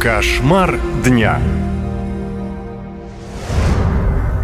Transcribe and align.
Кошмар 0.00 0.78
дня. 1.04 1.40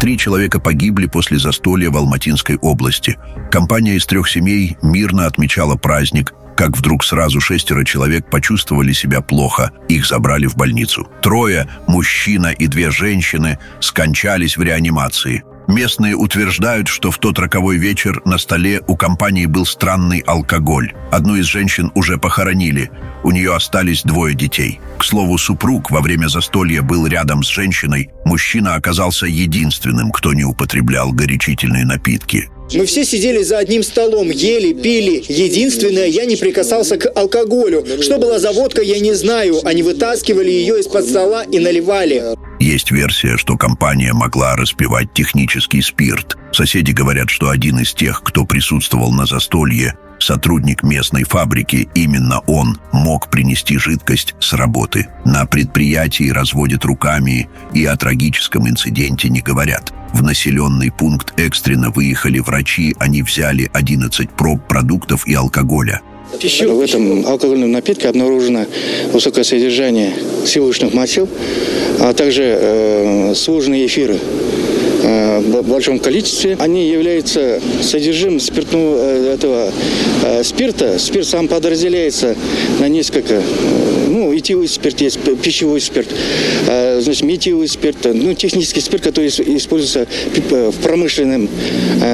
Три 0.01 0.17
человека 0.17 0.59
погибли 0.59 1.05
после 1.05 1.39
застолья 1.39 1.89
в 1.89 1.95
Алматинской 1.95 2.57
области. 2.57 3.17
Компания 3.51 3.95
из 3.95 4.05
трех 4.05 4.27
семей 4.27 4.75
мирно 4.81 5.27
отмечала 5.27 5.77
праздник, 5.77 6.33
как 6.57 6.77
вдруг 6.77 7.05
сразу 7.05 7.39
шестеро 7.39 7.85
человек 7.85 8.29
почувствовали 8.29 8.91
себя 8.91 9.21
плохо. 9.21 9.71
Их 9.87 10.05
забрали 10.05 10.45
в 10.45 10.57
больницу. 10.57 11.07
Трое, 11.21 11.69
мужчина 11.87 12.47
и 12.47 12.67
две 12.67 12.91
женщины, 12.91 13.57
скончались 13.79 14.57
в 14.57 14.61
реанимации. 14.61 15.45
Местные 15.67 16.15
утверждают, 16.15 16.87
что 16.87 17.09
в 17.09 17.17
тот 17.17 17.39
роковой 17.39 17.77
вечер 17.77 18.21
на 18.25 18.37
столе 18.37 18.81
у 18.87 18.95
компании 18.95 19.47
был 19.47 19.65
странный 19.65 20.19
алкоголь. 20.19 20.93
Одну 21.11 21.35
из 21.35 21.45
женщин 21.45 21.91
уже 21.95 22.17
похоронили. 22.17 22.91
У 23.23 23.31
нее 23.31 23.55
остались 23.55 24.03
двое 24.03 24.35
детей. 24.35 24.79
К 24.99 25.03
слову, 25.03 25.37
супруг 25.37 25.89
во 25.89 26.01
время 26.01 26.27
застолья 26.27 26.83
был 26.83 27.07
рядом 27.07 27.43
с 27.43 27.49
женщиной. 27.49 28.11
Мужчина 28.25 28.75
оказался 28.75 29.25
единственным, 29.25 30.11
кто 30.11 30.33
не 30.33 30.43
употреблял 30.43 31.11
горячительные 31.11 31.85
напитки. 31.85 32.49
Мы 32.73 32.85
все 32.85 33.05
сидели 33.05 33.43
за 33.43 33.59
одним 33.59 33.83
столом, 33.83 34.29
ели, 34.29 34.73
пили. 34.73 35.23
Единственное, 35.27 36.07
я 36.07 36.25
не 36.25 36.35
прикасался 36.35 36.97
к 36.97 37.11
алкоголю. 37.15 37.85
Что 38.01 38.17
была 38.17 38.39
за 38.39 38.51
водка, 38.51 38.81
я 38.81 38.99
не 38.99 39.13
знаю. 39.13 39.59
Они 39.63 39.83
вытаскивали 39.83 40.49
ее 40.49 40.79
из-под 40.79 41.05
стола 41.05 41.43
и 41.43 41.59
наливали. 41.59 42.35
Есть 42.65 42.89
версия, 42.89 43.37
что 43.37 43.57
компания 43.57 44.11
могла 44.11 44.55
распивать 44.55 45.13
технический 45.13 45.83
спирт. 45.83 46.35
Соседи 46.51 46.93
говорят, 46.93 47.29
что 47.29 47.51
один 47.51 47.77
из 47.77 47.93
тех, 47.93 48.23
кто 48.23 48.43
присутствовал 48.43 49.11
на 49.11 49.27
застолье, 49.27 49.95
сотрудник 50.17 50.81
местной 50.81 51.25
фабрики, 51.25 51.87
именно 51.93 52.39
он 52.47 52.79
мог 52.91 53.29
принести 53.29 53.77
жидкость 53.77 54.33
с 54.39 54.53
работы. 54.53 55.09
На 55.25 55.45
предприятии 55.45 56.31
разводят 56.31 56.85
руками 56.85 57.47
и 57.71 57.85
о 57.85 57.95
трагическом 57.95 58.67
инциденте 58.67 59.29
не 59.29 59.41
говорят. 59.41 59.93
В 60.13 60.23
населенный 60.23 60.91
пункт 60.91 61.39
экстренно 61.39 61.91
выехали 61.91 62.39
врачи, 62.39 62.95
они 62.97 63.21
взяли 63.21 63.69
11 63.73 64.31
проб 64.31 64.67
продуктов 64.67 65.27
и 65.27 65.35
алкоголя. 65.35 66.01
В 66.31 66.81
этом 66.81 67.25
алкогольном 67.25 67.71
напитке 67.71 68.09
обнаружено 68.09 68.65
высокое 69.11 69.43
содержание 69.43 70.13
сивушных 70.45 70.93
масел, 70.93 71.27
а 71.99 72.13
также 72.13 72.43
э, 72.43 73.33
сложные 73.35 73.85
эфиры 73.85 74.19
э, 75.05 75.39
в 75.39 75.67
большом 75.69 75.99
количестве. 75.99 76.57
Они 76.59 76.89
являются 76.89 77.61
содержимым 77.81 78.39
спиртного 78.39 78.97
э, 78.97 79.33
этого 79.35 79.71
э, 80.23 80.43
спирта. 80.43 80.97
Спирт 80.99 81.27
сам 81.27 81.47
подразделяется 81.47 82.35
на 82.79 82.87
несколько. 82.87 83.41
Ну, 84.07 84.35
этиловый 84.35 84.67
спирт 84.67 85.01
есть, 85.01 85.19
пищевой 85.41 85.81
спирт, 85.81 86.07
значит, 86.65 87.23
метиловый 87.23 87.67
спирт, 87.67 87.97
ну, 88.05 88.33
технический 88.33 88.79
спирт, 88.79 89.03
который 89.03 89.27
ис- 89.27 89.57
используется 89.57 90.07
в 90.49 90.77
промышленном 90.81 91.49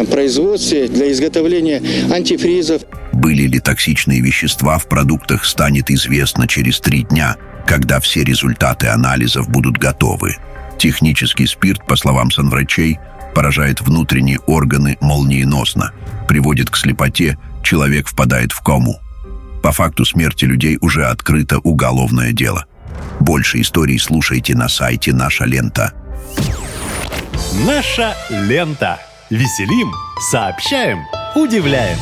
производстве 0.09 0.88
для 0.88 1.12
изготовления 1.12 1.81
антифризов. 2.12 2.81
Были 3.14 3.44
ли 3.44 3.59
токсичные 3.59 4.22
вещества 4.22 4.80
в 4.80 4.88
продуктах, 4.88 5.45
станет 5.45 5.92
известно 5.92 6.47
через 6.47 6.80
три 6.80 7.03
дня, 7.03 7.36
когда 7.67 8.00
все 8.00 8.23
результаты 8.23 8.88
анализов 8.88 9.47
будут 9.47 9.78
готовы. 9.78 10.38
Технический 10.82 11.46
спирт, 11.46 11.86
по 11.86 11.96
словам 11.96 12.32
санврачей, 12.32 12.98
поражает 13.36 13.82
внутренние 13.82 14.40
органы 14.48 14.98
молниеносно, 15.00 15.94
приводит 16.28 16.72
к 16.72 16.76
слепоте, 16.76 17.38
человек 17.64 18.08
впадает 18.08 18.52
в 18.52 18.62
кому. 18.62 19.00
По 19.62 19.72
факту 19.72 20.06
смерти 20.06 20.46
людей 20.46 20.80
уже 20.82 21.06
открыто 21.06 21.59
уголовное 21.59 22.32
дело. 22.32 22.66
Больше 23.20 23.62
историй 23.62 24.00
слушайте 24.00 24.56
на 24.56 24.68
сайте 24.70 25.14
«Наша 25.14 25.46
лента». 25.46 25.94
Наша 27.64 28.16
лента. 28.32 28.98
Веселим, 29.30 29.94
сообщаем, 30.31 30.97
удивляем. 31.36 32.00